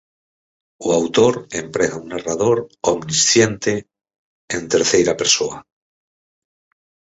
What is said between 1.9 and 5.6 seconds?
un narrador omnisciente en terceira persoa.